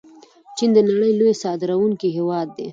[0.55, 2.67] چین د نړۍ لوی صادروونکی هیواد دی.